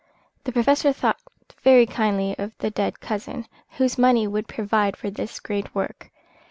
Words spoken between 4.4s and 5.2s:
provide for